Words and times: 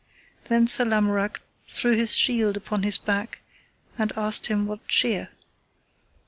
Then 0.45 0.65
Sir 0.65 0.83
Lamorak 0.83 1.41
threw 1.67 1.93
his 1.95 2.15
shield 2.15 2.57
upon 2.57 2.81
his 2.81 2.97
back, 2.97 3.41
and 3.99 4.11
asked 4.17 4.47
him 4.47 4.65
what 4.65 4.87
cheer. 4.87 5.29